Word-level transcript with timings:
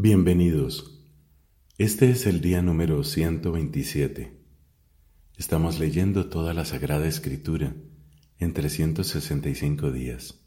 Bienvenidos. 0.00 0.96
Este 1.76 2.08
es 2.10 2.24
el 2.28 2.40
día 2.40 2.62
número 2.62 3.02
127. 3.02 4.40
Estamos 5.36 5.80
leyendo 5.80 6.28
toda 6.28 6.54
la 6.54 6.64
Sagrada 6.64 7.08
Escritura 7.08 7.74
en 8.38 8.54
365 8.54 9.90
días. 9.90 10.46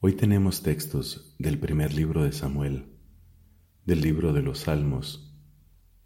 Hoy 0.00 0.14
tenemos 0.14 0.62
textos 0.62 1.36
del 1.38 1.58
primer 1.58 1.92
libro 1.92 2.24
de 2.24 2.32
Samuel, 2.32 2.96
del 3.84 4.00
libro 4.00 4.32
de 4.32 4.40
los 4.40 4.60
Salmos 4.60 5.38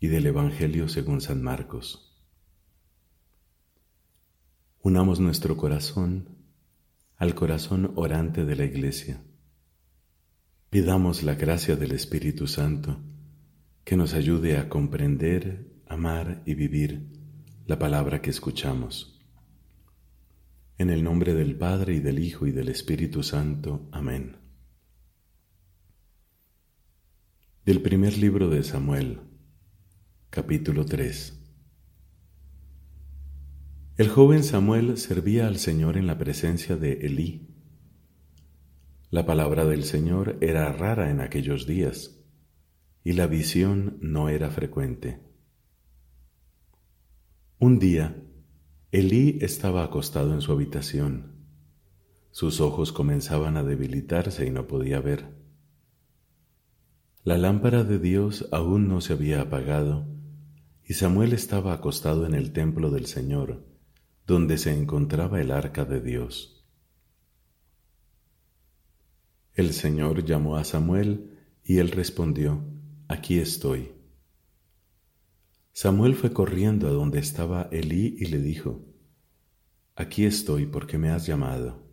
y 0.00 0.08
del 0.08 0.26
Evangelio 0.26 0.88
según 0.88 1.20
San 1.20 1.40
Marcos. 1.40 2.20
Unamos 4.80 5.20
nuestro 5.20 5.56
corazón 5.56 6.30
al 7.16 7.36
corazón 7.36 7.92
orante 7.94 8.44
de 8.44 8.56
la 8.56 8.64
Iglesia 8.64 9.22
Pidamos 10.72 11.22
la 11.22 11.34
gracia 11.34 11.76
del 11.76 11.92
Espíritu 11.92 12.46
Santo 12.46 12.98
que 13.84 13.94
nos 13.94 14.14
ayude 14.14 14.56
a 14.56 14.70
comprender, 14.70 15.66
amar 15.86 16.42
y 16.46 16.54
vivir 16.54 17.10
la 17.66 17.78
palabra 17.78 18.22
que 18.22 18.30
escuchamos. 18.30 19.20
En 20.78 20.88
el 20.88 21.04
nombre 21.04 21.34
del 21.34 21.56
Padre 21.56 21.96
y 21.96 22.00
del 22.00 22.20
Hijo 22.20 22.46
y 22.46 22.52
del 22.52 22.70
Espíritu 22.70 23.22
Santo. 23.22 23.86
Amén. 23.92 24.38
Del 27.66 27.82
primer 27.82 28.16
libro 28.16 28.48
de 28.48 28.64
Samuel, 28.64 29.20
capítulo 30.30 30.86
3. 30.86 31.38
El 33.98 34.08
joven 34.08 34.42
Samuel 34.42 34.96
servía 34.96 35.48
al 35.48 35.58
Señor 35.58 35.98
en 35.98 36.06
la 36.06 36.16
presencia 36.16 36.76
de 36.76 36.92
Elí 36.92 37.51
la 39.12 39.26
palabra 39.26 39.66
del 39.66 39.84
Señor 39.84 40.38
era 40.40 40.72
rara 40.72 41.10
en 41.10 41.20
aquellos 41.20 41.66
días 41.66 42.18
y 43.04 43.12
la 43.12 43.26
visión 43.26 43.98
no 44.00 44.30
era 44.30 44.50
frecuente. 44.50 45.20
Un 47.58 47.78
día, 47.78 48.22
Elí 48.90 49.36
estaba 49.42 49.84
acostado 49.84 50.32
en 50.32 50.40
su 50.40 50.50
habitación. 50.50 51.44
Sus 52.30 52.62
ojos 52.62 52.90
comenzaban 52.90 53.58
a 53.58 53.62
debilitarse 53.62 54.46
y 54.46 54.50
no 54.50 54.66
podía 54.66 54.98
ver. 55.02 55.26
La 57.22 57.36
lámpara 57.36 57.84
de 57.84 57.98
Dios 57.98 58.48
aún 58.50 58.88
no 58.88 59.02
se 59.02 59.12
había 59.12 59.42
apagado 59.42 60.06
y 60.86 60.94
Samuel 60.94 61.34
estaba 61.34 61.74
acostado 61.74 62.24
en 62.24 62.32
el 62.32 62.54
templo 62.54 62.90
del 62.90 63.04
Señor, 63.04 63.62
donde 64.26 64.56
se 64.56 64.72
encontraba 64.72 65.38
el 65.42 65.50
arca 65.50 65.84
de 65.84 66.00
Dios. 66.00 66.51
El 69.54 69.74
Señor 69.74 70.24
llamó 70.24 70.56
a 70.56 70.64
Samuel 70.64 71.30
y 71.62 71.76
él 71.78 71.90
respondió, 71.90 72.64
Aquí 73.06 73.38
estoy. 73.38 73.92
Samuel 75.74 76.14
fue 76.14 76.32
corriendo 76.32 76.88
a 76.88 76.92
donde 76.92 77.18
estaba 77.18 77.68
Elí 77.70 78.16
y 78.18 78.26
le 78.26 78.38
dijo, 78.38 78.86
Aquí 79.94 80.24
estoy 80.24 80.64
porque 80.64 80.96
me 80.96 81.10
has 81.10 81.26
llamado. 81.26 81.86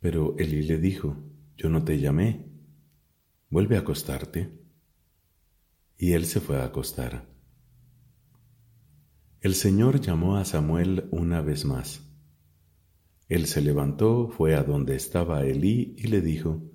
Pero 0.00 0.34
Elí 0.36 0.62
le 0.62 0.78
dijo, 0.78 1.16
Yo 1.56 1.68
no 1.68 1.84
te 1.84 2.00
llamé, 2.00 2.50
vuelve 3.48 3.76
a 3.76 3.80
acostarte. 3.80 4.50
Y 5.96 6.14
él 6.14 6.26
se 6.26 6.40
fue 6.40 6.60
a 6.60 6.64
acostar. 6.64 7.28
El 9.40 9.54
Señor 9.54 10.00
llamó 10.00 10.36
a 10.36 10.44
Samuel 10.44 11.08
una 11.12 11.40
vez 11.40 11.64
más. 11.64 12.11
Él 13.32 13.46
se 13.46 13.62
levantó, 13.62 14.28
fue 14.28 14.54
a 14.56 14.62
donde 14.62 14.94
estaba 14.94 15.46
Elí 15.46 15.94
y 15.96 16.08
le 16.08 16.20
dijo, 16.20 16.70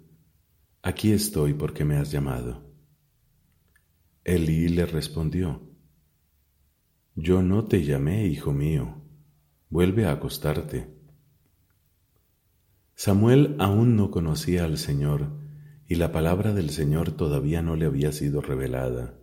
Aquí 0.81 1.11
estoy 1.11 1.53
porque 1.53 1.85
me 1.85 1.97
has 1.97 2.11
llamado. 2.11 2.73
Elí 4.23 4.67
le 4.69 4.87
respondió, 4.87 5.61
Yo 7.13 7.43
no 7.43 7.65
te 7.65 7.83
llamé, 7.83 8.25
hijo 8.25 8.53
mío, 8.53 9.03
vuelve 9.69 10.05
a 10.07 10.13
acostarte. 10.13 10.91
Samuel 12.95 13.55
aún 13.59 13.95
no 13.95 14.09
conocía 14.09 14.65
al 14.65 14.79
Señor 14.79 15.39
y 15.87 15.93
la 15.93 16.11
palabra 16.11 16.53
del 16.53 16.71
Señor 16.71 17.11
todavía 17.11 17.61
no 17.61 17.75
le 17.75 17.85
había 17.85 18.11
sido 18.11 18.41
revelada. 18.41 19.19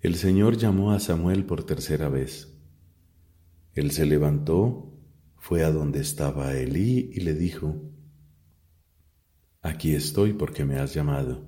El 0.00 0.14
Señor 0.14 0.56
llamó 0.56 0.92
a 0.92 1.00
Samuel 1.00 1.44
por 1.44 1.64
tercera 1.64 2.08
vez. 2.08 2.58
Él 3.74 3.90
se 3.90 4.06
levantó 4.06 4.92
fue 5.46 5.62
a 5.62 5.70
donde 5.70 6.00
estaba 6.00 6.54
Elí 6.54 7.10
y 7.12 7.20
le 7.20 7.34
dijo, 7.34 7.78
Aquí 9.60 9.94
estoy 9.94 10.32
porque 10.32 10.64
me 10.64 10.78
has 10.78 10.94
llamado. 10.94 11.44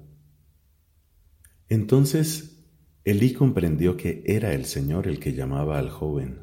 Entonces 1.71 2.63
Elí 3.05 3.33
comprendió 3.33 3.97
que 3.97 4.23
era 4.27 4.53
el 4.53 4.67
Señor 4.67 5.09
el 5.09 5.19
que 5.19 5.33
llamaba 5.33 5.79
al 5.79 5.89
joven, 5.89 6.43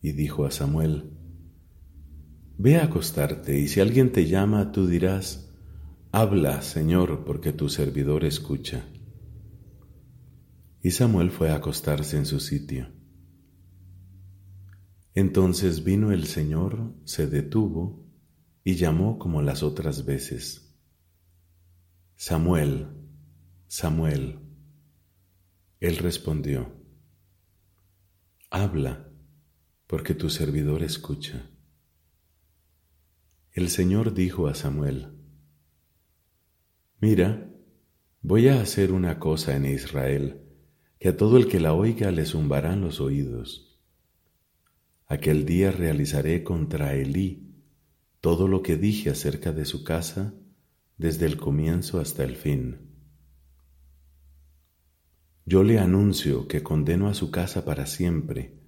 y 0.00 0.12
dijo 0.12 0.46
a 0.46 0.50
Samuel, 0.50 1.10
Ve 2.56 2.76
a 2.76 2.84
acostarte, 2.84 3.58
y 3.58 3.68
si 3.68 3.80
alguien 3.80 4.10
te 4.10 4.26
llama, 4.26 4.72
tú 4.72 4.86
dirás, 4.86 5.54
Habla, 6.12 6.62
Señor, 6.62 7.26
porque 7.26 7.52
tu 7.52 7.68
servidor 7.68 8.24
escucha. 8.24 8.86
Y 10.82 10.92
Samuel 10.92 11.30
fue 11.30 11.50
a 11.50 11.56
acostarse 11.56 12.16
en 12.16 12.24
su 12.24 12.40
sitio. 12.40 12.97
Entonces 15.18 15.82
vino 15.82 16.12
el 16.12 16.28
Señor, 16.28 16.94
se 17.02 17.26
detuvo 17.26 18.06
y 18.62 18.76
llamó 18.76 19.18
como 19.18 19.42
las 19.42 19.64
otras 19.64 20.04
veces. 20.04 20.78
Samuel, 22.14 22.86
Samuel. 23.66 24.38
Él 25.80 25.96
respondió, 25.96 26.72
Habla, 28.48 29.10
porque 29.88 30.14
tu 30.14 30.30
servidor 30.30 30.84
escucha. 30.84 31.50
El 33.50 33.70
Señor 33.70 34.14
dijo 34.14 34.46
a 34.46 34.54
Samuel, 34.54 35.18
Mira, 37.00 37.52
voy 38.22 38.46
a 38.46 38.60
hacer 38.60 38.92
una 38.92 39.18
cosa 39.18 39.56
en 39.56 39.66
Israel, 39.66 40.44
que 41.00 41.08
a 41.08 41.16
todo 41.16 41.38
el 41.38 41.48
que 41.48 41.58
la 41.58 41.74
oiga 41.74 42.12
le 42.12 42.24
zumbarán 42.24 42.82
los 42.82 43.00
oídos 43.00 43.67
Aquel 45.10 45.46
día 45.46 45.72
realizaré 45.72 46.44
contra 46.44 46.94
Elí 46.94 47.54
todo 48.20 48.46
lo 48.46 48.62
que 48.62 48.76
dije 48.76 49.08
acerca 49.08 49.52
de 49.52 49.64
su 49.64 49.82
casa 49.82 50.34
desde 50.98 51.24
el 51.24 51.38
comienzo 51.38 51.98
hasta 51.98 52.24
el 52.24 52.36
fin. 52.36 52.90
Yo 55.46 55.62
le 55.62 55.78
anuncio 55.78 56.46
que 56.46 56.62
condeno 56.62 57.08
a 57.08 57.14
su 57.14 57.30
casa 57.30 57.64
para 57.64 57.86
siempre 57.86 58.58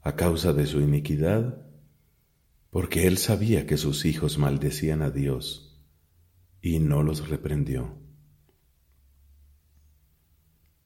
a 0.00 0.16
causa 0.16 0.54
de 0.54 0.64
su 0.64 0.80
iniquidad, 0.80 1.66
porque 2.70 3.06
él 3.06 3.18
sabía 3.18 3.66
que 3.66 3.76
sus 3.76 4.06
hijos 4.06 4.38
maldecían 4.38 5.02
a 5.02 5.10
Dios 5.10 5.78
y 6.62 6.78
no 6.78 7.02
los 7.02 7.28
reprendió. 7.28 7.98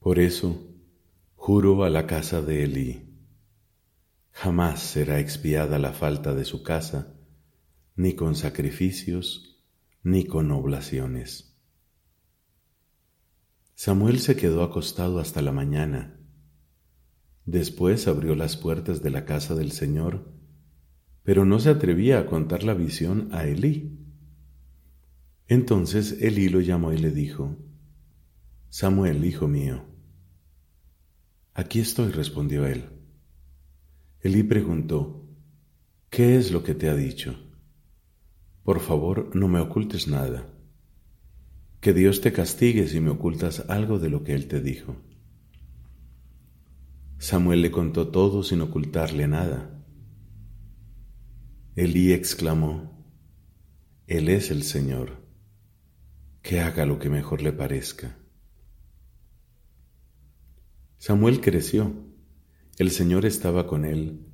Por 0.00 0.18
eso 0.18 0.66
juro 1.36 1.84
a 1.84 1.90
la 1.90 2.08
casa 2.08 2.42
de 2.42 2.64
Elí 2.64 3.05
Jamás 4.38 4.82
será 4.82 5.18
expiada 5.18 5.78
la 5.78 5.94
falta 5.94 6.34
de 6.34 6.44
su 6.44 6.62
casa, 6.62 7.14
ni 7.94 8.12
con 8.12 8.34
sacrificios, 8.34 9.64
ni 10.02 10.26
con 10.26 10.50
oblaciones. 10.50 11.56
Samuel 13.74 14.20
se 14.20 14.36
quedó 14.36 14.62
acostado 14.62 15.20
hasta 15.20 15.40
la 15.40 15.52
mañana. 15.52 16.20
Después 17.46 18.08
abrió 18.08 18.34
las 18.34 18.58
puertas 18.58 19.02
de 19.02 19.08
la 19.08 19.24
casa 19.24 19.54
del 19.54 19.72
Señor, 19.72 20.30
pero 21.22 21.46
no 21.46 21.58
se 21.58 21.70
atrevía 21.70 22.18
a 22.18 22.26
contar 22.26 22.62
la 22.62 22.74
visión 22.74 23.30
a 23.32 23.46
Elí. 23.46 23.98
Entonces 25.48 26.20
Elí 26.20 26.50
lo 26.50 26.60
llamó 26.60 26.92
y 26.92 26.98
le 26.98 27.10
dijo, 27.10 27.56
Samuel, 28.68 29.24
hijo 29.24 29.48
mío. 29.48 29.86
Aquí 31.54 31.80
estoy, 31.80 32.12
respondió 32.12 32.66
él. 32.66 32.95
Elí 34.20 34.42
preguntó, 34.42 35.24
¿qué 36.10 36.36
es 36.36 36.50
lo 36.50 36.62
que 36.62 36.74
te 36.74 36.88
ha 36.88 36.94
dicho? 36.94 37.36
Por 38.64 38.80
favor, 38.80 39.34
no 39.36 39.46
me 39.46 39.60
ocultes 39.60 40.08
nada. 40.08 40.52
Que 41.80 41.92
Dios 41.92 42.20
te 42.20 42.32
castigue 42.32 42.88
si 42.88 43.00
me 43.00 43.10
ocultas 43.10 43.68
algo 43.68 43.98
de 43.98 44.08
lo 44.08 44.24
que 44.24 44.34
Él 44.34 44.48
te 44.48 44.60
dijo. 44.60 44.96
Samuel 47.18 47.62
le 47.62 47.70
contó 47.70 48.08
todo 48.08 48.42
sin 48.42 48.60
ocultarle 48.60 49.28
nada. 49.28 49.84
Elí 51.76 52.12
exclamó, 52.12 53.04
Él 54.06 54.28
es 54.28 54.50
el 54.50 54.62
Señor, 54.62 55.22
que 56.42 56.60
haga 56.60 56.86
lo 56.86 56.98
que 56.98 57.10
mejor 57.10 57.42
le 57.42 57.52
parezca. 57.52 58.16
Samuel 60.98 61.40
creció 61.40 62.05
el 62.78 62.90
Señor 62.90 63.24
estaba 63.24 63.66
con 63.66 63.84
él 63.84 64.26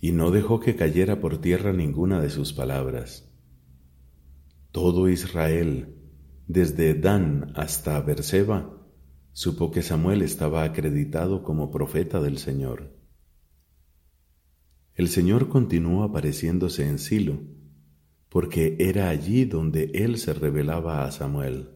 y 0.00 0.12
no 0.12 0.30
dejó 0.30 0.60
que 0.60 0.76
cayera 0.76 1.20
por 1.20 1.40
tierra 1.40 1.72
ninguna 1.72 2.20
de 2.20 2.30
sus 2.30 2.52
palabras. 2.52 3.32
Todo 4.72 5.08
Israel 5.08 5.96
desde 6.50 6.94
Dan 6.94 7.52
hasta 7.54 8.00
Berseba, 8.00 8.76
supo 9.30 9.70
que 9.70 9.82
Samuel 9.82 10.20
estaba 10.20 10.64
acreditado 10.64 11.44
como 11.44 11.70
profeta 11.70 12.20
del 12.20 12.38
Señor. 12.38 12.98
El 14.94 15.06
Señor 15.06 15.48
continuó 15.48 16.02
apareciéndose 16.02 16.88
en 16.88 16.98
Silo, 16.98 17.40
porque 18.28 18.76
era 18.80 19.10
allí 19.10 19.44
donde 19.44 19.92
Él 19.94 20.18
se 20.18 20.34
revelaba 20.34 21.04
a 21.04 21.12
Samuel. 21.12 21.70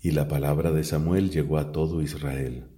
Y 0.00 0.12
la 0.12 0.28
palabra 0.28 0.70
de 0.70 0.84
Samuel 0.84 1.30
llegó 1.30 1.58
a 1.58 1.72
todo 1.72 2.00
Israel. 2.00 2.71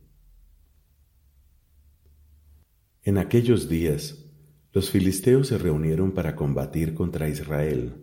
En 3.05 3.19
aquellos 3.19 3.69
días, 3.69 4.25
los 4.73 4.91
filisteos 4.91 5.49
se 5.49 5.59
reunieron 5.59 6.13
para 6.13 6.35
combatir 6.35 6.95
contra 6.95 7.29
Israel. 7.29 7.97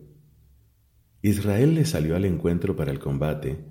Israel 1.22 1.74
le 1.74 1.84
salió 1.84 2.14
al 2.14 2.24
encuentro 2.24 2.76
para 2.76 2.92
el 2.92 3.00
combate 3.00 3.64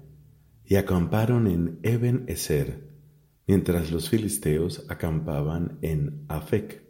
y 0.66 0.75
acamparon 0.75 1.48
en 1.48 1.80
Eben 1.83 2.25
Ezer, 2.28 2.89
mientras 3.48 3.92
los 3.92 4.10
filisteos 4.10 4.86
acampaban 4.89 5.80
en 5.81 6.25
Afec. 6.28 6.83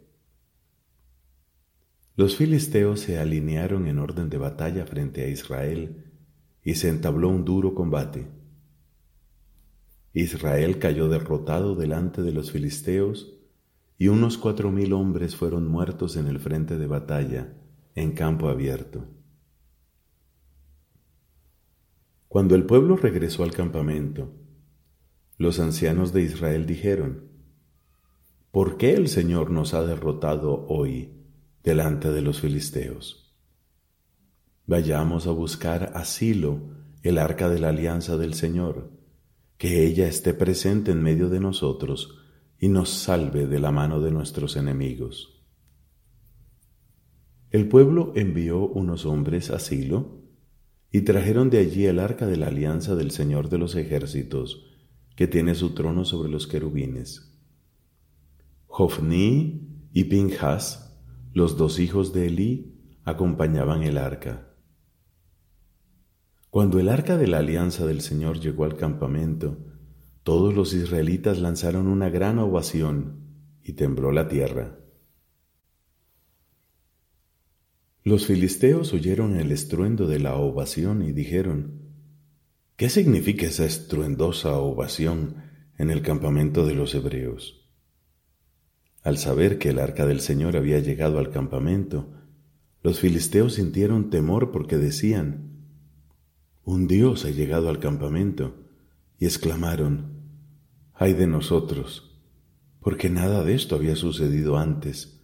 Los 2.16 2.36
filisteos 2.36 2.98
se 2.98 3.18
alinearon 3.18 3.86
en 3.86 4.00
orden 4.00 4.28
de 4.28 4.38
batalla 4.38 4.86
frente 4.86 5.22
a 5.22 5.28
Israel 5.28 6.04
y 6.64 6.74
se 6.74 6.88
entabló 6.88 7.28
un 7.28 7.44
duro 7.44 7.76
combate. 7.76 8.26
Israel 10.12 10.80
cayó 10.80 11.08
derrotado 11.08 11.76
delante 11.76 12.22
de 12.22 12.32
los 12.32 12.50
filisteos 12.50 13.38
y 14.02 14.08
unos 14.08 14.36
cuatro 14.36 14.72
mil 14.72 14.94
hombres 14.94 15.36
fueron 15.36 15.68
muertos 15.68 16.16
en 16.16 16.26
el 16.26 16.40
frente 16.40 16.76
de 16.76 16.88
batalla, 16.88 17.54
en 17.94 18.10
campo 18.10 18.48
abierto. 18.48 19.06
Cuando 22.26 22.56
el 22.56 22.66
pueblo 22.66 22.96
regresó 22.96 23.44
al 23.44 23.52
campamento, 23.52 24.34
los 25.38 25.60
ancianos 25.60 26.12
de 26.12 26.22
Israel 26.22 26.66
dijeron, 26.66 27.28
¿por 28.50 28.76
qué 28.76 28.94
el 28.94 29.06
Señor 29.06 29.52
nos 29.52 29.72
ha 29.72 29.84
derrotado 29.84 30.66
hoy 30.66 31.12
delante 31.62 32.10
de 32.10 32.22
los 32.22 32.40
filisteos? 32.40 33.32
Vayamos 34.66 35.28
a 35.28 35.30
buscar 35.30 35.92
asilo 35.94 36.58
el 37.04 37.18
arca 37.18 37.48
de 37.48 37.60
la 37.60 37.68
alianza 37.68 38.16
del 38.16 38.34
Señor, 38.34 38.90
que 39.58 39.86
ella 39.86 40.08
esté 40.08 40.34
presente 40.34 40.90
en 40.90 41.04
medio 41.04 41.28
de 41.28 41.38
nosotros 41.38 42.18
y 42.62 42.68
nos 42.68 42.90
salve 42.90 43.48
de 43.48 43.58
la 43.58 43.72
mano 43.72 44.00
de 44.00 44.12
nuestros 44.12 44.54
enemigos. 44.54 45.42
El 47.50 47.66
pueblo 47.66 48.12
envió 48.14 48.68
unos 48.68 49.04
hombres 49.04 49.50
a 49.50 49.58
Silo, 49.58 50.22
y 50.88 51.00
trajeron 51.00 51.50
de 51.50 51.58
allí 51.58 51.86
el 51.86 51.98
arca 51.98 52.24
de 52.24 52.36
la 52.36 52.46
alianza 52.46 52.94
del 52.94 53.10
Señor 53.10 53.48
de 53.48 53.58
los 53.58 53.74
ejércitos, 53.74 54.64
que 55.16 55.26
tiene 55.26 55.56
su 55.56 55.70
trono 55.70 56.04
sobre 56.04 56.30
los 56.30 56.46
querubines. 56.46 57.36
Jofni 58.68 59.88
y 59.92 60.04
Pinjas, 60.04 60.96
los 61.32 61.56
dos 61.56 61.80
hijos 61.80 62.12
de 62.12 62.28
Elí, 62.28 63.00
acompañaban 63.02 63.82
el 63.82 63.98
arca. 63.98 64.54
Cuando 66.48 66.78
el 66.78 66.88
arca 66.88 67.16
de 67.16 67.26
la 67.26 67.38
alianza 67.38 67.86
del 67.86 68.02
Señor 68.02 68.38
llegó 68.38 68.62
al 68.62 68.76
campamento, 68.76 69.71
todos 70.22 70.54
los 70.54 70.72
israelitas 70.72 71.38
lanzaron 71.38 71.88
una 71.88 72.08
gran 72.08 72.38
ovación 72.38 73.22
y 73.62 73.72
tembló 73.72 74.12
la 74.12 74.28
tierra. 74.28 74.78
Los 78.04 78.26
filisteos 78.26 78.92
oyeron 78.92 79.36
el 79.36 79.52
estruendo 79.52 80.06
de 80.06 80.18
la 80.18 80.34
ovación 80.36 81.02
y 81.02 81.12
dijeron, 81.12 81.82
¿qué 82.76 82.88
significa 82.88 83.46
esa 83.46 83.64
estruendosa 83.64 84.58
ovación 84.58 85.36
en 85.78 85.90
el 85.90 86.02
campamento 86.02 86.66
de 86.66 86.74
los 86.74 86.94
hebreos? 86.94 87.68
Al 89.02 89.18
saber 89.18 89.58
que 89.58 89.70
el 89.70 89.78
arca 89.78 90.06
del 90.06 90.20
Señor 90.20 90.56
había 90.56 90.78
llegado 90.78 91.18
al 91.18 91.30
campamento, 91.30 92.12
los 92.82 92.98
filisteos 92.98 93.54
sintieron 93.54 94.10
temor 94.10 94.50
porque 94.50 94.78
decían, 94.78 95.52
un 96.64 96.86
Dios 96.86 97.24
ha 97.24 97.30
llegado 97.30 97.68
al 97.68 97.78
campamento, 97.78 98.61
y 99.22 99.24
exclamaron, 99.24 100.18
ay 100.94 101.12
de 101.12 101.28
nosotros, 101.28 102.20
porque 102.80 103.08
nada 103.08 103.44
de 103.44 103.54
esto 103.54 103.76
había 103.76 103.94
sucedido 103.94 104.58
antes, 104.58 105.22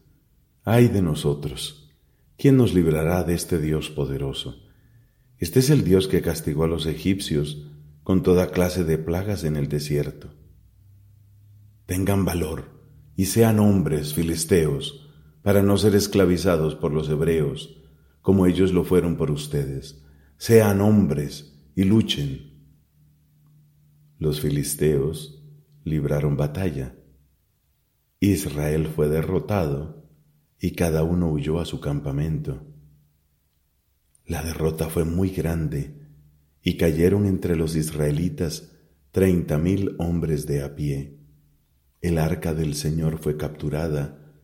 ay 0.63 0.87
de 0.87 1.03
nosotros 1.03 1.93
¿quién 2.37 2.57
nos 2.57 2.75
librará 2.75 3.25
de 3.25 3.35
este 3.35 3.59
Dios 3.59 3.91
poderoso? 3.91 4.63
Este 5.39 5.59
es 5.59 5.69
el 5.69 5.83
Dios 5.83 6.07
que 6.07 6.23
castigó 6.23 6.63
a 6.63 6.69
los 6.69 6.87
egipcios 6.87 7.67
con 8.05 8.23
toda 8.23 8.53
clase 8.53 8.85
de 8.85 8.99
plagas 8.99 9.43
en 9.43 9.57
el 9.57 9.67
desierto. 9.67 10.29
Tengan 11.85 12.25
valor 12.25 12.67
y 13.17 13.25
sean 13.25 13.59
hombres 13.59 14.15
filisteos 14.15 15.11
para 15.43 15.61
no 15.61 15.77
ser 15.77 15.97
esclavizados 15.97 16.77
por 16.77 16.93
los 16.93 17.09
hebreos, 17.09 17.83
como 18.23 18.47
ellos 18.47 18.73
lo 18.73 18.85
fueron 18.85 19.17
por 19.17 19.33
ustedes. 19.33 20.05
Sean 20.37 20.83
hombres 20.83 21.59
y 21.75 21.83
luchen. 21.83 22.58
Los 24.19 24.41
filisteos 24.41 25.45
libraron 25.85 26.37
batalla. 26.37 26.97
Israel 28.19 28.89
fue 28.89 29.09
derrotado 29.09 30.11
y 30.59 30.73
cada 30.73 31.05
uno 31.05 31.31
huyó 31.31 31.61
a 31.61 31.65
su 31.65 31.79
campamento. 31.81 32.67
La 34.27 34.43
derrota 34.43 34.89
fue 34.89 35.05
muy 35.05 35.31
grande 35.31 36.03
y 36.63 36.77
cayeron 36.77 37.27
entre 37.27 37.55
los 37.55 37.77
israelitas 37.77 38.73
treinta 39.13 39.57
mil 39.57 39.95
hombres 39.99 40.47
de 40.47 40.65
a 40.65 40.75
pie. 40.75 41.21
El 42.01 42.19
arca 42.19 42.55
del 42.55 42.75
Señor 42.75 43.19
fue 43.19 43.37
capturada 43.37 44.35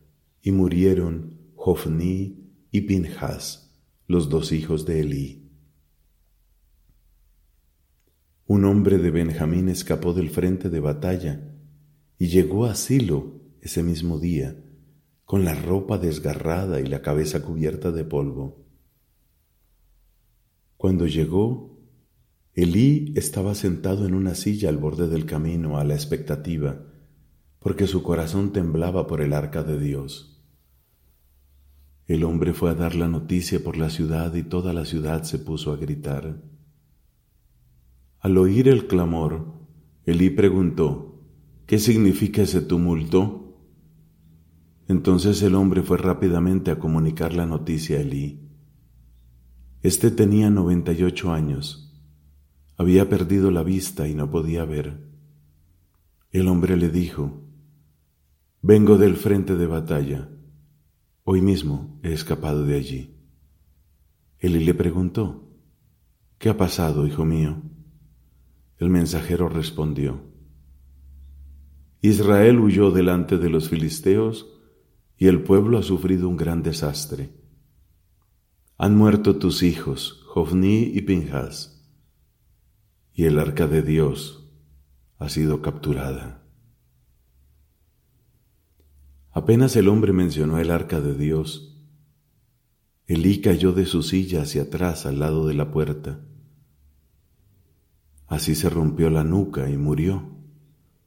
y 0.41 0.53
murieron 0.53 1.51
Jofni 1.55 2.49
y 2.71 2.81
Pinjas, 2.81 3.77
los 4.07 4.29
dos 4.29 4.53
hijos 4.53 4.85
de 4.85 5.01
Elí. 5.01 5.44
Un 8.47 8.63
hombre 8.65 8.99
de 8.99 9.09
Benjamín 9.09 9.69
escapó 9.69 10.13
del 10.13 10.29
frente 10.29 10.69
de 10.69 10.79
batalla 10.79 11.41
y 12.19 12.27
llegó 12.27 12.65
a 12.65 12.75
Silo 12.75 13.41
ese 13.61 13.81
mismo 13.81 14.19
día 14.19 14.55
con 15.23 15.43
la 15.43 15.55
ropa 15.55 15.97
desgarrada 15.97 16.79
y 16.79 16.85
la 16.85 17.01
cabeza 17.01 17.41
cubierta 17.41 17.91
de 17.91 18.03
polvo. 18.03 18.63
Cuando 20.77 21.07
llegó, 21.07 21.79
Elí 22.53 23.13
estaba 23.17 23.55
sentado 23.55 24.05
en 24.05 24.13
una 24.13 24.35
silla 24.35 24.69
al 24.69 24.77
borde 24.77 25.07
del 25.07 25.25
camino 25.25 25.79
a 25.79 25.83
la 25.83 25.95
expectativa, 25.95 26.85
porque 27.57 27.87
su 27.87 28.03
corazón 28.03 28.53
temblaba 28.53 29.07
por 29.07 29.21
el 29.21 29.33
arca 29.33 29.63
de 29.63 29.79
Dios. 29.79 30.45
El 32.05 32.23
hombre 32.23 32.53
fue 32.53 32.69
a 32.69 32.75
dar 32.75 32.93
la 32.93 33.07
noticia 33.07 33.63
por 33.63 33.75
la 33.75 33.89
ciudad 33.89 34.35
y 34.35 34.43
toda 34.43 34.71
la 34.71 34.85
ciudad 34.85 35.23
se 35.23 35.39
puso 35.39 35.73
a 35.73 35.77
gritar. 35.77 36.54
Al 38.25 38.39
oír 38.39 38.67
el 38.69 38.87
clamor, 38.87 39.53
Elí 40.03 40.31
preguntó, 40.31 41.21
¿qué 41.67 41.77
significa 41.77 42.41
ese 42.41 42.59
tumulto? 42.59 43.55
Entonces 44.87 45.43
el 45.43 45.53
hombre 45.53 45.83
fue 45.83 45.99
rápidamente 45.99 46.71
a 46.71 46.79
comunicar 46.79 47.35
la 47.35 47.45
noticia 47.45 47.99
a 47.99 48.01
Elí. 48.01 48.49
Este 49.83 50.09
tenía 50.09 50.49
noventa 50.49 50.91
y 50.91 51.03
ocho 51.03 51.33
años. 51.33 51.95
Había 52.77 53.07
perdido 53.09 53.51
la 53.51 53.61
vista 53.61 54.07
y 54.07 54.15
no 54.15 54.31
podía 54.31 54.65
ver. 54.65 55.07
El 56.31 56.47
hombre 56.47 56.77
le 56.77 56.89
dijo, 56.89 57.43
Vengo 58.63 58.97
del 58.97 59.17
frente 59.17 59.55
de 59.55 59.67
batalla. 59.67 60.31
Hoy 61.25 61.41
mismo 61.41 61.99
he 62.01 62.11
escapado 62.11 62.65
de 62.65 62.75
allí. 62.75 63.19
Elí 64.39 64.63
le 64.63 64.73
preguntó, 64.73 65.47
¿Qué 66.39 66.49
ha 66.49 66.57
pasado, 66.57 67.05
hijo 67.05 67.23
mío? 67.23 67.61
El 68.77 68.89
mensajero 68.89 69.47
respondió, 69.49 70.21
Israel 72.01 72.59
huyó 72.59 72.91
delante 72.91 73.37
de 73.37 73.49
los 73.49 73.69
filisteos 73.69 74.47
y 75.17 75.27
el 75.27 75.41
pueblo 75.41 75.77
ha 75.77 75.83
sufrido 75.83 76.29
un 76.29 76.37
gran 76.37 76.61
desastre. 76.61 77.31
Han 78.77 78.95
muerto 78.95 79.37
tus 79.37 79.63
hijos, 79.63 80.23
Jofni 80.27 80.91
y 80.93 81.01
Pinjas, 81.01 81.89
y 83.13 83.23
el 83.23 83.39
arca 83.39 83.67
de 83.67 83.81
Dios 83.81 84.51
ha 85.17 85.29
sido 85.29 85.61
capturada. 85.61 86.43
Apenas 89.31 89.75
el 89.75 89.87
hombre 89.87 90.13
mencionó 90.13 90.59
el 90.59 90.69
arca 90.69 90.99
de 90.99 91.15
Dios, 91.15 91.75
Elí 93.07 93.39
cayó 93.39 93.71
de 93.71 93.85
su 93.85 94.01
silla 94.01 94.41
hacia 94.41 94.63
atrás 94.63 95.05
al 95.05 95.19
lado 95.19 95.47
de 95.47 95.53
la 95.53 95.71
puerta. 95.71 96.19
Así 98.27 98.55
se 98.55 98.69
rompió 98.69 99.09
la 99.09 99.23
nuca 99.23 99.69
y 99.69 99.77
murió, 99.77 100.23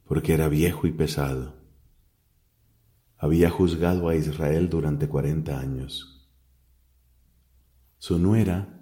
porque 0.05 0.33
era 0.33 0.49
viejo 0.49 0.87
y 0.87 0.91
pesado 0.91 1.59
había 3.19 3.49
juzgado 3.49 4.07
a 4.07 4.15
Israel 4.15 4.69
durante 4.69 5.09
cuarenta 5.09 5.59
años. 5.59 6.25
Su 7.97 8.17
nuera, 8.17 8.81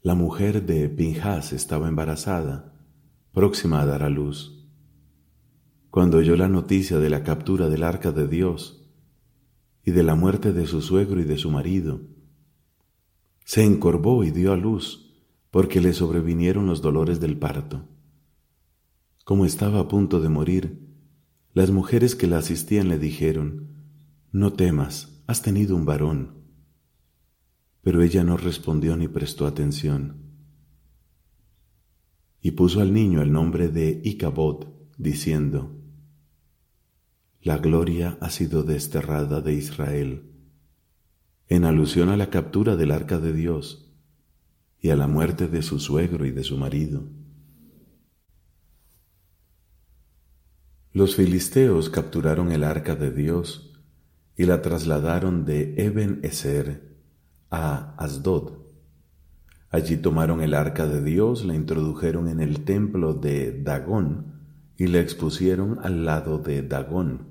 la 0.00 0.14
mujer 0.14 0.64
de 0.64 0.88
Pinjas 0.88 1.52
estaba 1.52 1.88
embarazada, 1.88 2.72
próxima 3.32 3.80
a 3.80 3.86
dar 3.86 4.04
a 4.04 4.10
luz. 4.10 4.64
Cuando 5.90 6.18
oyó 6.18 6.36
la 6.36 6.48
noticia 6.48 6.98
de 6.98 7.10
la 7.10 7.24
captura 7.24 7.68
del 7.68 7.82
arca 7.82 8.12
de 8.12 8.28
Dios 8.28 8.88
y 9.84 9.90
de 9.90 10.04
la 10.04 10.14
muerte 10.14 10.52
de 10.52 10.68
su 10.68 10.80
suegro 10.80 11.20
y 11.20 11.24
de 11.24 11.36
su 11.36 11.50
marido, 11.50 12.00
se 13.44 13.64
encorvó 13.64 14.22
y 14.22 14.30
dio 14.30 14.52
a 14.52 14.56
luz 14.56 15.03
porque 15.54 15.80
le 15.80 15.92
sobrevinieron 15.92 16.66
los 16.66 16.82
dolores 16.82 17.20
del 17.20 17.38
parto. 17.38 17.88
Como 19.22 19.46
estaba 19.46 19.78
a 19.78 19.86
punto 19.86 20.20
de 20.20 20.28
morir, 20.28 20.80
las 21.52 21.70
mujeres 21.70 22.16
que 22.16 22.26
la 22.26 22.38
asistían 22.38 22.88
le 22.88 22.98
dijeron, 22.98 23.68
No 24.32 24.54
temas, 24.54 25.22
has 25.28 25.42
tenido 25.42 25.76
un 25.76 25.84
varón. 25.84 26.42
Pero 27.82 28.02
ella 28.02 28.24
no 28.24 28.36
respondió 28.36 28.96
ni 28.96 29.06
prestó 29.06 29.46
atención. 29.46 30.24
Y 32.40 32.50
puso 32.50 32.80
al 32.80 32.92
niño 32.92 33.22
el 33.22 33.30
nombre 33.30 33.68
de 33.68 34.00
Icabod, 34.02 34.66
diciendo, 34.98 35.80
La 37.42 37.58
gloria 37.58 38.18
ha 38.20 38.30
sido 38.30 38.64
desterrada 38.64 39.40
de 39.40 39.54
Israel, 39.54 40.32
en 41.46 41.64
alusión 41.64 42.08
a 42.08 42.16
la 42.16 42.28
captura 42.28 42.74
del 42.74 42.90
arca 42.90 43.20
de 43.20 43.32
Dios 43.32 43.83
y 44.84 44.90
a 44.90 44.96
la 44.96 45.06
muerte 45.06 45.48
de 45.48 45.62
su 45.62 45.78
suegro 45.78 46.26
y 46.26 46.30
de 46.30 46.44
su 46.44 46.58
marido. 46.58 47.04
Los 50.92 51.16
filisteos 51.16 51.88
capturaron 51.88 52.52
el 52.52 52.64
arca 52.64 52.94
de 52.94 53.10
Dios 53.10 53.80
y 54.36 54.44
la 54.44 54.60
trasladaron 54.60 55.46
de 55.46 55.74
Eben 55.78 56.20
Eser 56.22 56.98
a 57.50 57.94
Asdod. 57.96 58.58
Allí 59.70 59.96
tomaron 59.96 60.42
el 60.42 60.52
arca 60.52 60.86
de 60.86 61.02
Dios, 61.02 61.46
la 61.46 61.54
introdujeron 61.54 62.28
en 62.28 62.40
el 62.40 62.64
templo 62.64 63.14
de 63.14 63.62
Dagón 63.62 64.34
y 64.76 64.88
la 64.88 65.00
expusieron 65.00 65.78
al 65.82 66.04
lado 66.04 66.36
de 66.36 66.60
Dagón. 66.60 67.28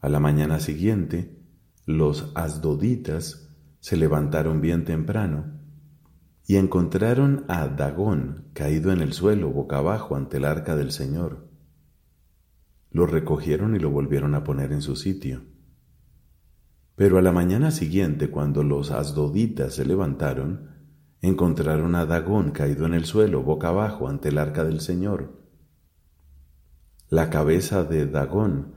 A 0.00 0.08
la 0.08 0.18
mañana 0.18 0.60
siguiente, 0.60 1.36
los 1.84 2.32
asdoditas 2.34 3.50
se 3.80 3.98
levantaron 3.98 4.62
bien 4.62 4.86
temprano 4.86 5.59
y 6.50 6.56
encontraron 6.56 7.44
a 7.46 7.68
Dagón 7.68 8.50
caído 8.54 8.90
en 8.90 9.00
el 9.00 9.12
suelo 9.12 9.50
boca 9.50 9.78
abajo 9.78 10.16
ante 10.16 10.38
el 10.38 10.44
arca 10.44 10.74
del 10.74 10.90
Señor 10.90 11.50
lo 12.90 13.06
recogieron 13.06 13.76
y 13.76 13.78
lo 13.78 13.90
volvieron 13.90 14.34
a 14.34 14.44
poner 14.44 14.72
en 14.72 14.82
su 14.82 14.96
sitio. 14.96 15.42
Pero 16.96 17.18
a 17.18 17.22
la 17.22 17.32
mañana 17.32 17.70
siguiente, 17.70 18.30
cuando 18.30 18.64
los 18.64 18.90
asdoditas 18.90 19.74
se 19.74 19.84
levantaron, 19.84 20.70
encontraron 21.22 21.94
a 21.94 22.04
Dagón 22.04 22.50
caído 22.50 22.86
en 22.86 22.94
el 22.94 23.04
suelo, 23.04 23.42
boca 23.42 23.68
abajo, 23.68 24.08
ante 24.08 24.30
el 24.30 24.38
arca 24.38 24.64
del 24.64 24.80
Señor. 24.80 25.40
La 27.08 27.30
cabeza 27.30 27.84
de 27.84 28.06
Dagón 28.06 28.74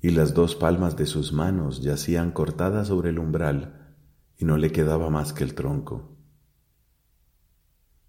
y 0.00 0.10
las 0.10 0.34
dos 0.34 0.54
palmas 0.54 0.96
de 0.96 1.06
sus 1.06 1.32
manos 1.32 1.82
yacían 1.82 2.32
cortadas 2.32 2.88
sobre 2.88 3.10
el 3.10 3.18
umbral, 3.18 3.96
y 4.36 4.44
no 4.44 4.58
le 4.58 4.72
quedaba 4.72 5.08
más 5.10 5.32
que 5.32 5.44
el 5.44 5.54
tronco. 5.54 6.13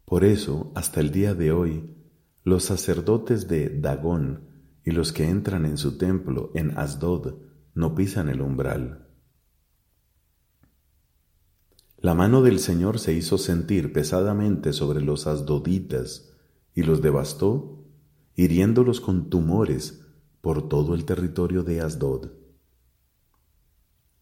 Por 0.06 0.24
eso, 0.24 0.72
hasta 0.76 1.00
el 1.00 1.12
día 1.12 1.34
de 1.34 1.52
hoy, 1.52 1.96
los 2.44 2.64
sacerdotes 2.64 3.48
de 3.48 3.70
Dagón 3.70 4.48
y 4.84 4.92
los 4.92 5.12
que 5.12 5.28
entran 5.28 5.66
en 5.66 5.78
su 5.80 5.98
templo 5.98 6.52
en 6.54 6.78
Asdod 6.78 7.40
no 7.74 7.96
pisan 7.96 8.30
el 8.30 8.42
umbral. 8.42 9.08
La 11.98 12.14
mano 12.14 12.44
del 12.44 12.60
Señor 12.60 13.00
se 13.00 13.14
hizo 13.14 13.40
sentir 13.40 13.92
pesadamente 13.92 14.74
sobre 14.74 15.02
los 15.02 15.26
asdoditas 15.26 16.32
y 16.76 16.84
los 16.84 17.02
devastó, 17.02 17.84
hiriéndolos 18.36 19.02
con 19.02 19.32
tumores 19.32 20.06
por 20.42 20.70
todo 20.70 20.94
el 20.94 21.06
territorio 21.06 21.64
de 21.64 21.82
Asdod. 21.82 22.30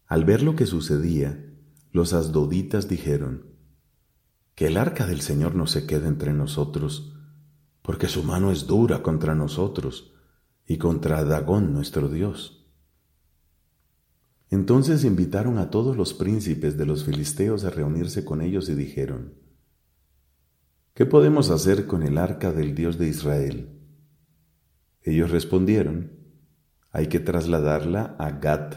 Al 0.06 0.24
ver 0.24 0.42
lo 0.42 0.56
que 0.56 0.64
sucedía, 0.64 1.52
los 1.92 2.14
asdoditas 2.14 2.88
dijeron, 2.88 3.53
Que 4.54 4.68
el 4.68 4.76
arca 4.76 5.06
del 5.06 5.20
Señor 5.20 5.54
no 5.54 5.66
se 5.66 5.86
quede 5.86 6.08
entre 6.08 6.32
nosotros, 6.32 7.14
porque 7.82 8.08
su 8.08 8.22
mano 8.22 8.50
es 8.50 8.66
dura 8.66 9.02
contra 9.02 9.34
nosotros 9.34 10.14
y 10.66 10.78
contra 10.78 11.24
Dagón 11.24 11.72
nuestro 11.72 12.08
Dios. 12.08 12.66
Entonces 14.50 15.04
invitaron 15.04 15.58
a 15.58 15.70
todos 15.70 15.96
los 15.96 16.14
príncipes 16.14 16.78
de 16.78 16.86
los 16.86 17.04
filisteos 17.04 17.64
a 17.64 17.70
reunirse 17.70 18.24
con 18.24 18.40
ellos 18.40 18.68
y 18.68 18.74
dijeron, 18.74 19.34
¿Qué 20.94 21.06
podemos 21.06 21.50
hacer 21.50 21.86
con 21.86 22.04
el 22.04 22.18
arca 22.18 22.52
del 22.52 22.76
Dios 22.76 22.98
de 22.98 23.08
Israel? 23.08 23.80
Ellos 25.02 25.32
respondieron, 25.32 26.12
hay 26.92 27.08
que 27.08 27.18
trasladarla 27.18 28.14
a 28.18 28.30
Gat. 28.38 28.76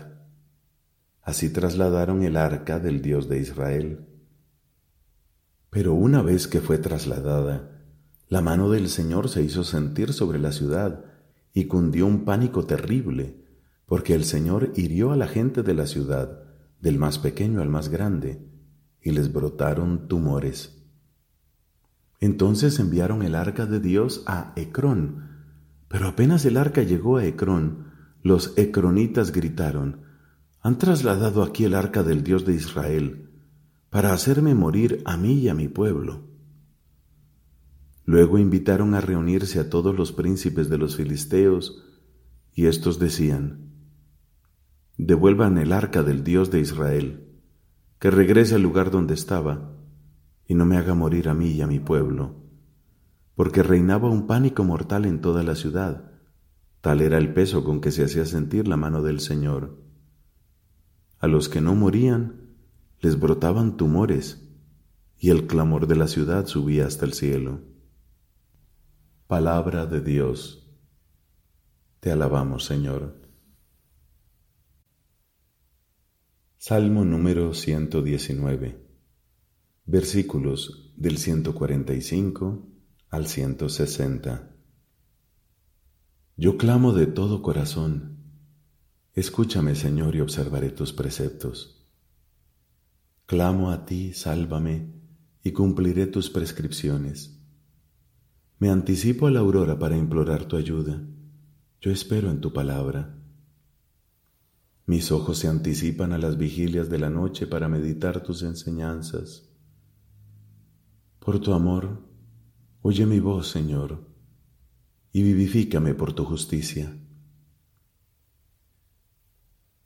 Así 1.21 1.51
trasladaron 1.51 2.23
el 2.23 2.35
arca 2.35 2.79
del 2.79 3.03
Dios 3.03 3.29
de 3.29 3.39
Israel. 3.39 4.07
Pero 5.69 5.93
una 5.93 6.21
vez 6.21 6.47
que 6.47 6.61
fue 6.61 6.77
trasladada, 6.77 7.71
la 8.29 8.41
mano 8.41 8.69
del 8.69 8.89
Señor 8.89 9.29
se 9.29 9.43
hizo 9.43 9.63
sentir 9.63 10.13
sobre 10.13 10.39
la 10.39 10.51
ciudad 10.51 11.05
y 11.53 11.65
cundió 11.65 12.05
un 12.05 12.25
pánico 12.25 12.65
terrible, 12.65 13.43
porque 13.85 14.13
el 14.13 14.25
Señor 14.25 14.73
hirió 14.75 15.11
a 15.11 15.15
la 15.15 15.27
gente 15.27 15.63
de 15.63 15.73
la 15.73 15.87
ciudad, 15.87 16.43
del 16.81 16.97
más 16.97 17.19
pequeño 17.19 17.61
al 17.61 17.69
más 17.69 17.89
grande, 17.89 18.45
y 19.01 19.11
les 19.11 19.31
brotaron 19.31 20.07
tumores. 20.07 20.83
Entonces 22.19 22.79
enviaron 22.79 23.21
el 23.23 23.35
arca 23.35 23.65
de 23.65 23.79
Dios 23.79 24.23
a 24.25 24.53
Ecrón, 24.55 25.37
pero 25.87 26.07
apenas 26.07 26.45
el 26.45 26.57
arca 26.57 26.83
llegó 26.83 27.17
a 27.17 27.25
Ecrón, 27.25 27.91
los 28.23 28.57
ecronitas 28.57 29.31
gritaron, 29.31 30.01
han 30.61 30.77
trasladado 30.77 31.43
aquí 31.43 31.63
el 31.63 31.75
arca 31.75 32.03
del 32.03 32.23
Dios 32.23 32.45
de 32.45 32.55
Israel, 32.55 33.26
para 33.97 34.13
hacerme 34.13 34.53
morir 34.53 35.01
a 35.05 35.17
mí 35.17 35.39
y 35.39 35.49
a 35.49 35.55
mi 35.55 35.69
pueblo. 35.69 36.21
Luego 38.05 38.37
invitaron 38.37 38.93
a 38.93 39.01
reunirse 39.01 39.59
a 39.59 39.71
todos 39.71 39.95
los 39.95 40.11
príncipes 40.11 40.69
de 40.69 40.77
los 40.77 40.95
filisteos, 40.97 41.83
y 42.53 42.67
éstos 42.67 42.99
decían, 42.99 43.71
Devuelvan 44.99 45.57
el 45.57 45.71
arca 45.71 46.03
del 46.03 46.23
Dios 46.23 46.51
de 46.51 46.59
Israel, 46.59 47.39
que 47.97 48.11
regrese 48.11 48.53
al 48.53 48.61
lugar 48.61 48.91
donde 48.91 49.15
estaba, 49.15 49.73
y 50.45 50.53
no 50.53 50.67
me 50.67 50.77
haga 50.77 50.93
morir 50.93 51.27
a 51.27 51.33
mí 51.33 51.47
y 51.53 51.61
a 51.63 51.65
mi 51.65 51.79
pueblo, 51.79 52.35
porque 53.33 53.63
reinaba 53.63 54.11
un 54.11 54.27
pánico 54.27 54.63
mortal 54.63 55.05
en 55.05 55.21
toda 55.21 55.41
la 55.41 55.55
ciudad, 55.55 56.11
tal 56.81 57.01
era 57.01 57.17
el 57.17 57.33
peso 57.33 57.63
con 57.63 57.81
que 57.81 57.89
se 57.89 58.03
hacía 58.03 58.27
sentir 58.27 58.67
la 58.67 58.77
mano 58.77 59.01
del 59.01 59.19
Señor. 59.21 59.81
A 61.17 61.25
los 61.25 61.49
que 61.49 61.61
no 61.61 61.73
morían 61.73 62.46
les 62.99 63.19
brotaban 63.19 63.77
tumores, 63.77 64.43
y 65.19 65.29
el 65.29 65.47
clamor 65.47 65.87
de 65.87 65.95
la 65.95 66.07
ciudad 66.07 66.45
subía 66.45 66.85
hasta 66.85 67.05
el 67.05 67.13
cielo. 67.13 67.61
Palabra 69.27 69.85
de 69.85 70.01
Dios. 70.01 70.69
Te 71.99 72.11
alabamos, 72.11 72.65
Señor. 72.65 73.27
Salmo 76.57 77.03
número 77.03 77.53
119. 77.53 78.85
Versículos 79.85 80.93
del 80.95 81.17
145 81.17 82.67
al 83.09 83.27
160. 83.27 84.55
Yo 86.35 86.57
clamo 86.57 86.93
de 86.93 87.07
todo 87.07 87.41
corazón. 87.41 88.17
Escúchame, 89.13 89.75
Señor, 89.75 90.15
y 90.15 90.21
observaré 90.21 90.69
tus 90.69 90.93
preceptos. 90.93 91.76
Clamo 93.27 93.71
a 93.71 93.85
ti, 93.85 94.13
sálvame, 94.13 94.93
y 95.43 95.51
cumpliré 95.51 96.07
tus 96.07 96.29
prescripciones. 96.29 97.37
Me 98.57 98.69
anticipo 98.69 99.27
a 99.27 99.31
la 99.31 99.41
aurora 99.41 99.77
para 99.77 99.97
implorar 99.97 100.45
tu 100.45 100.55
ayuda. 100.55 101.05
Yo 101.81 101.91
espero 101.91 102.31
en 102.31 102.39
tu 102.39 102.53
palabra. 102.53 103.19
Mis 104.85 105.11
ojos 105.11 105.39
se 105.39 105.49
anticipan 105.49 106.13
a 106.13 106.17
las 106.17 106.37
vigilias 106.37 106.89
de 106.89 106.99
la 106.99 107.09
noche 107.09 107.47
para 107.47 107.67
meditar 107.67 108.23
tus 108.23 108.43
enseñanzas. 108.43 109.49
Por 111.19 111.41
tu 111.41 111.51
amor, 111.51 112.07
oye 112.81 113.05
mi 113.05 113.19
voz, 113.19 113.49
Señor, 113.49 114.07
y 115.11 115.21
vivifícame 115.21 115.95
por 115.95 116.13
tu 116.13 116.23
justicia. 116.23 116.97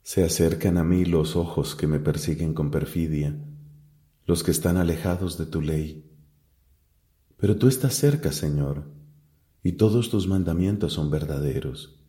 Se 0.02 0.24
acercan 0.24 0.78
a 0.78 0.84
mí 0.84 1.04
los 1.04 1.36
ojos 1.36 1.76
que 1.76 1.86
me 1.86 2.00
persiguen 2.00 2.54
con 2.54 2.72
perfidia, 2.72 3.38
los 4.26 4.42
que 4.42 4.50
están 4.50 4.76
alejados 4.76 5.38
de 5.38 5.46
tu 5.46 5.60
ley. 5.60 6.10
Pero 7.36 7.56
tú 7.56 7.68
estás 7.68 7.94
cerca, 7.94 8.32
Señor, 8.32 8.90
y 9.62 9.72
todos 9.72 10.10
tus 10.10 10.26
mandamientos 10.26 10.92
son 10.92 11.10
verdaderos. 11.10 12.00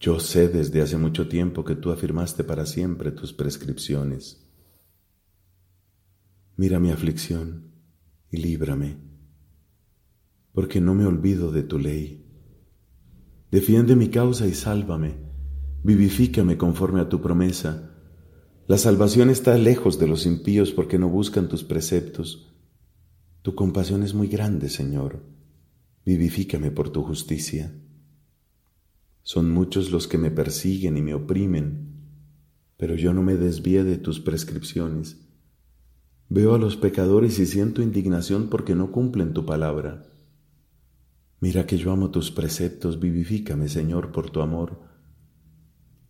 Yo 0.00 0.18
sé 0.18 0.48
desde 0.48 0.82
hace 0.82 0.96
mucho 0.96 1.28
tiempo 1.28 1.64
que 1.64 1.76
tú 1.76 1.92
afirmaste 1.92 2.42
para 2.42 2.66
siempre 2.66 3.12
tus 3.12 3.32
prescripciones. 3.32 4.50
Mira 6.56 6.80
mi 6.80 6.90
aflicción 6.90 7.70
y 8.32 8.38
líbrame, 8.38 8.98
porque 10.52 10.80
no 10.80 10.94
me 10.94 11.06
olvido 11.06 11.52
de 11.52 11.62
tu 11.62 11.78
ley. 11.78 12.26
Defiende 13.52 13.94
mi 13.94 14.08
causa 14.08 14.48
y 14.48 14.54
sálvame, 14.54 15.31
vivifícame 15.82 16.56
conforme 16.56 17.00
a 17.00 17.08
tu 17.08 17.20
promesa. 17.20 17.90
La 18.66 18.78
salvación 18.78 19.30
está 19.30 19.56
lejos 19.58 19.98
de 19.98 20.06
los 20.06 20.26
impíos 20.26 20.72
porque 20.72 20.98
no 20.98 21.08
buscan 21.08 21.48
tus 21.48 21.64
preceptos. 21.64 22.54
Tu 23.42 23.54
compasión 23.54 24.02
es 24.02 24.14
muy 24.14 24.28
grande, 24.28 24.68
Señor. 24.68 25.24
Vivifícame 26.04 26.70
por 26.70 26.90
tu 26.90 27.02
justicia. 27.02 27.74
Son 29.22 29.50
muchos 29.50 29.90
los 29.90 30.08
que 30.08 30.18
me 30.18 30.30
persiguen 30.30 30.96
y 30.96 31.02
me 31.02 31.14
oprimen, 31.14 31.92
pero 32.76 32.94
yo 32.96 33.12
no 33.12 33.22
me 33.22 33.36
desvíe 33.36 33.84
de 33.84 33.98
tus 33.98 34.20
prescripciones. 34.20 35.28
Veo 36.28 36.54
a 36.54 36.58
los 36.58 36.76
pecadores 36.76 37.38
y 37.38 37.46
siento 37.46 37.82
indignación 37.82 38.48
porque 38.48 38.74
no 38.74 38.90
cumplen 38.90 39.32
tu 39.32 39.44
palabra. 39.44 40.04
Mira 41.40 41.66
que 41.66 41.76
yo 41.76 41.92
amo 41.92 42.10
tus 42.10 42.30
preceptos, 42.30 43.00
vivifícame, 43.00 43.68
Señor, 43.68 44.12
por 44.12 44.30
tu 44.30 44.40
amor. 44.40 44.91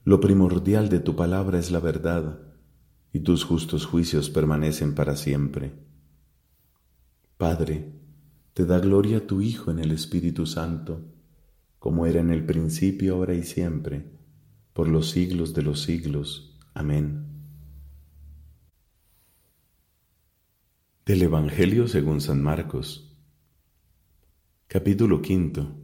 Lo 0.05 0.19
primordial 0.19 0.89
de 0.89 0.99
tu 0.99 1.15
palabra 1.15 1.61
es 1.61 1.71
la 1.71 1.79
verdad, 1.79 2.41
y 3.13 3.21
tus 3.21 3.45
justos 3.45 3.87
juicios 3.87 4.31
permanecen 4.31 4.97
para 4.97 5.15
siempre. 5.15 5.75
Padre, 7.37 7.93
te 8.53 8.67
da 8.67 8.81
gloria 8.81 9.29
tu 9.29 9.41
Hijo 9.41 9.71
en 9.71 9.79
el 9.79 9.93
Espíritu 9.93 10.45
Santo, 10.47 11.03
como 11.79 12.07
era 12.07 12.21
en 12.21 12.31
el 12.31 12.45
principio, 12.45 13.15
ahora 13.15 13.35
y 13.35 13.45
siempre, 13.45 14.11
por 14.73 14.89
los 14.89 15.11
siglos 15.11 15.55
de 15.55 15.63
los 15.63 15.83
siglos. 15.83 16.59
Amén. 16.75 17.27
Del 21.07 21.23
Evangelio 21.23 21.87
según 21.87 22.21
San 22.21 22.43
Marcos, 22.43 23.17
capítulo 24.67 25.23
quinto, 25.23 25.77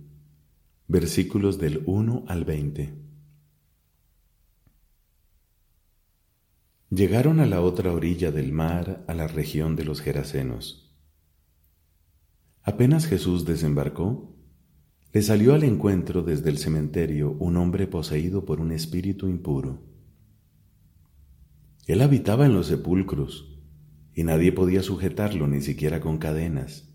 versículos 0.88 1.58
del 1.58 1.82
1 1.86 2.24
al 2.26 2.44
20. 2.44 3.07
Llegaron 6.90 7.38
a 7.38 7.44
la 7.44 7.60
otra 7.60 7.92
orilla 7.92 8.32
del 8.32 8.50
mar, 8.50 9.04
a 9.08 9.14
la 9.14 9.28
región 9.28 9.76
de 9.76 9.84
los 9.84 10.00
Gerasenos. 10.00 10.96
Apenas 12.62 13.06
Jesús 13.06 13.44
desembarcó, 13.44 14.34
le 15.12 15.20
salió 15.20 15.52
al 15.52 15.64
encuentro 15.64 16.22
desde 16.22 16.48
el 16.48 16.56
cementerio 16.56 17.32
un 17.40 17.58
hombre 17.58 17.86
poseído 17.86 18.46
por 18.46 18.60
un 18.60 18.72
espíritu 18.72 19.28
impuro. 19.28 19.82
Él 21.86 22.00
habitaba 22.00 22.46
en 22.46 22.54
los 22.54 22.68
sepulcros 22.68 23.58
y 24.14 24.24
nadie 24.24 24.52
podía 24.52 24.82
sujetarlo 24.82 25.46
ni 25.46 25.60
siquiera 25.60 26.00
con 26.00 26.16
cadenas. 26.16 26.88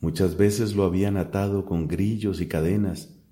Muchas 0.00 0.38
veces 0.38 0.74
lo 0.74 0.84
habían 0.84 1.18
atado 1.18 1.66
con 1.66 1.88
grillos 1.88 2.40
y 2.40 2.48
cadenas, 2.48 3.22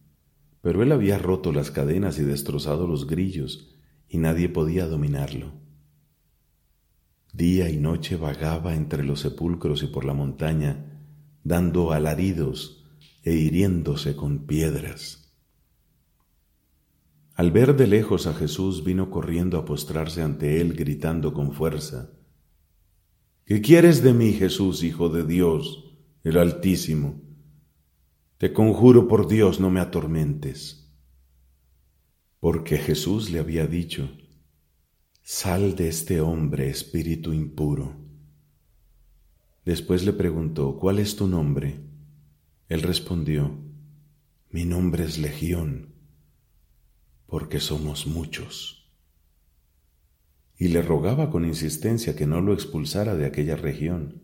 pero 0.60 0.82
él 0.82 0.92
había 0.92 1.16
roto 1.16 1.50
las 1.50 1.70
cadenas 1.70 2.18
y 2.18 2.24
destrozado 2.24 2.86
los 2.86 3.06
grillos, 3.06 3.69
y 4.10 4.18
nadie 4.18 4.48
podía 4.48 4.86
dominarlo. 4.86 5.52
Día 7.32 7.70
y 7.70 7.76
noche 7.76 8.16
vagaba 8.16 8.74
entre 8.74 9.04
los 9.04 9.20
sepulcros 9.20 9.84
y 9.84 9.86
por 9.86 10.04
la 10.04 10.12
montaña, 10.12 11.00
dando 11.44 11.92
alaridos 11.92 12.84
e 13.22 13.34
hiriéndose 13.34 14.16
con 14.16 14.46
piedras. 14.46 15.32
Al 17.34 17.52
ver 17.52 17.76
de 17.76 17.86
lejos 17.86 18.26
a 18.26 18.34
Jesús 18.34 18.84
vino 18.84 19.10
corriendo 19.10 19.56
a 19.58 19.64
postrarse 19.64 20.22
ante 20.22 20.60
él, 20.60 20.74
gritando 20.74 21.32
con 21.32 21.52
fuerza, 21.52 22.10
¿Qué 23.46 23.60
quieres 23.60 24.02
de 24.02 24.12
mí, 24.12 24.32
Jesús, 24.32 24.82
Hijo 24.82 25.08
de 25.08 25.24
Dios, 25.24 25.96
el 26.22 26.36
Altísimo? 26.36 27.20
Te 28.38 28.52
conjuro 28.52 29.08
por 29.08 29.26
Dios, 29.28 29.58
no 29.60 29.70
me 29.70 29.80
atormentes. 29.80 30.79
Porque 32.40 32.78
Jesús 32.78 33.30
le 33.30 33.38
había 33.38 33.66
dicho, 33.66 34.10
Sal 35.22 35.76
de 35.76 35.88
este 35.88 36.20
hombre, 36.20 36.68
espíritu 36.68 37.32
impuro. 37.32 37.94
Después 39.64 40.04
le 40.04 40.12
preguntó, 40.12 40.76
¿cuál 40.76 40.98
es 40.98 41.14
tu 41.14 41.28
nombre? 41.28 41.80
Él 42.68 42.82
respondió, 42.82 43.56
Mi 44.50 44.64
nombre 44.64 45.04
es 45.04 45.18
Legión, 45.18 45.94
porque 47.26 47.60
somos 47.60 48.06
muchos 48.08 48.80
y 50.60 50.68
le 50.68 50.82
rogaba 50.82 51.30
con 51.30 51.46
insistencia 51.46 52.14
que 52.14 52.26
no 52.26 52.42
lo 52.42 52.52
expulsara 52.52 53.16
de 53.16 53.24
aquella 53.24 53.56
región. 53.56 54.20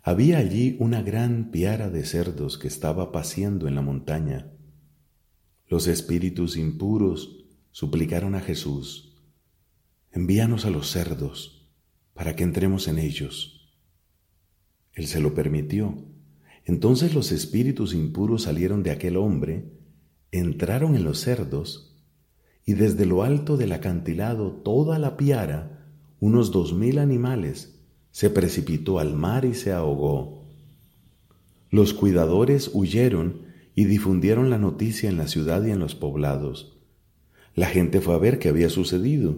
Había 0.00 0.38
allí 0.38 0.76
una 0.78 1.02
gran 1.02 1.50
piara 1.50 1.90
de 1.90 2.04
cerdos 2.04 2.56
que 2.56 2.68
estaba 2.68 3.10
paciendo 3.10 3.66
en 3.66 3.74
la 3.74 3.82
montaña. 3.82 4.52
Los 5.68 5.88
espíritus 5.88 6.56
impuros 6.56 7.44
suplicaron 7.72 8.34
a 8.34 8.40
Jesús, 8.40 9.16
envíanos 10.12 10.64
a 10.64 10.70
los 10.70 10.90
cerdos 10.90 11.68
para 12.14 12.36
que 12.36 12.44
entremos 12.44 12.86
en 12.88 12.98
ellos. 12.98 13.68
Él 14.92 15.06
se 15.06 15.20
lo 15.20 15.34
permitió. 15.34 15.94
Entonces 16.64 17.14
los 17.14 17.32
espíritus 17.32 17.94
impuros 17.94 18.42
salieron 18.42 18.82
de 18.82 18.90
aquel 18.90 19.16
hombre, 19.16 19.72
entraron 20.32 20.96
en 20.96 21.04
los 21.04 21.20
cerdos 21.20 21.96
y 22.64 22.74
desde 22.74 23.06
lo 23.06 23.22
alto 23.22 23.56
del 23.56 23.72
acantilado 23.72 24.52
toda 24.52 24.98
la 24.98 25.16
piara, 25.16 25.86
unos 26.18 26.50
dos 26.50 26.74
mil 26.74 26.98
animales, 26.98 27.80
se 28.10 28.30
precipitó 28.30 28.98
al 28.98 29.14
mar 29.14 29.44
y 29.44 29.54
se 29.54 29.72
ahogó. 29.72 30.44
Los 31.70 31.92
cuidadores 31.92 32.70
huyeron 32.72 33.45
y 33.76 33.84
difundieron 33.84 34.48
la 34.48 34.58
noticia 34.58 35.08
en 35.10 35.18
la 35.18 35.28
ciudad 35.28 35.64
y 35.64 35.70
en 35.70 35.78
los 35.78 35.94
poblados. 35.94 36.78
La 37.54 37.66
gente 37.66 38.00
fue 38.00 38.14
a 38.14 38.18
ver 38.18 38.38
qué 38.38 38.48
había 38.48 38.70
sucedido. 38.70 39.36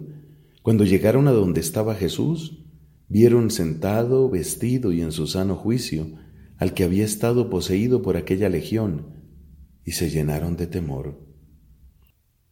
Cuando 0.63 0.85
llegaron 0.85 1.27
a 1.27 1.31
donde 1.31 1.59
estaba 1.59 1.93
Jesús, 1.93 2.63
vieron 3.09 3.51
sentado, 3.51 4.29
vestido 4.29 4.93
y 4.93 5.01
en 5.01 5.11
su 5.11 5.27
sano 5.27 5.57
juicio 5.57 6.07
al 6.57 6.73
que 6.73 6.85
había 6.85 7.03
estado 7.03 7.49
poseído 7.49 8.01
por 8.01 8.17
aquella 8.17 8.49
legión, 8.49 9.07
y 9.85 9.91
se 9.91 10.09
llenaron 10.09 10.55
de 10.55 10.67
temor. 10.67 11.19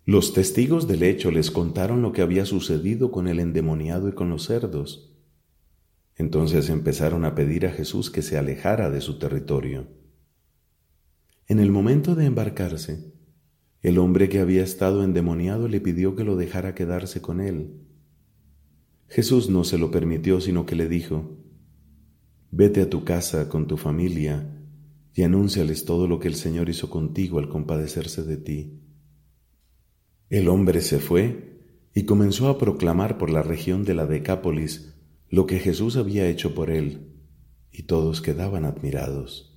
Los 0.05 0.33
testigos 0.33 0.87
del 0.87 1.03
hecho 1.03 1.31
les 1.31 1.51
contaron 1.51 2.01
lo 2.01 2.11
que 2.11 2.21
había 2.21 2.45
sucedido 2.45 3.11
con 3.11 3.27
el 3.27 3.39
endemoniado 3.39 4.07
y 4.09 4.13
con 4.13 4.29
los 4.29 4.45
cerdos. 4.45 5.13
Entonces 6.15 6.69
empezaron 6.69 7.25
a 7.25 7.35
pedir 7.35 7.65
a 7.65 7.71
Jesús 7.71 8.09
que 8.09 8.21
se 8.21 8.37
alejara 8.37 8.89
de 8.89 9.01
su 9.01 9.19
territorio. 9.19 9.96
En 11.49 11.59
el 11.59 11.71
momento 11.71 12.13
de 12.13 12.25
embarcarse, 12.25 13.13
el 13.81 13.99
hombre 13.99 14.27
que 14.27 14.39
había 14.39 14.63
estado 14.63 15.01
endemoniado 15.01 15.69
le 15.69 15.79
pidió 15.79 16.13
que 16.13 16.25
lo 16.25 16.35
dejara 16.35 16.75
quedarse 16.75 17.21
con 17.21 17.39
él. 17.39 17.85
Jesús 19.07 19.49
no 19.49 19.63
se 19.63 19.77
lo 19.77 19.89
permitió, 19.89 20.41
sino 20.41 20.65
que 20.65 20.75
le 20.75 20.89
dijo, 20.89 21.37
Vete 22.51 22.81
a 22.81 22.89
tu 22.89 23.05
casa 23.05 23.47
con 23.47 23.65
tu 23.65 23.77
familia 23.77 24.61
y 25.13 25.23
anúnciales 25.23 25.85
todo 25.85 26.05
lo 26.07 26.19
que 26.19 26.27
el 26.27 26.35
Señor 26.35 26.67
hizo 26.67 26.89
contigo 26.89 27.39
al 27.39 27.47
compadecerse 27.47 28.23
de 28.23 28.35
ti. 28.35 28.81
El 30.29 30.49
hombre 30.49 30.81
se 30.81 30.99
fue 30.99 31.61
y 31.93 32.03
comenzó 32.03 32.49
a 32.49 32.57
proclamar 32.57 33.17
por 33.17 33.29
la 33.29 33.41
región 33.41 33.85
de 33.85 33.93
la 33.93 34.05
Decápolis 34.05 34.95
lo 35.29 35.45
que 35.45 35.59
Jesús 35.59 35.95
había 35.95 36.27
hecho 36.27 36.53
por 36.53 36.69
él, 36.69 37.13
y 37.71 37.83
todos 37.83 38.21
quedaban 38.21 38.65
admirados. 38.65 39.56